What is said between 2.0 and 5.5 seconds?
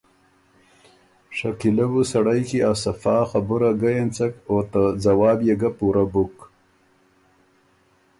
سړئ کی ا صفا خبُره ګۀ اېنڅک او ته ځواب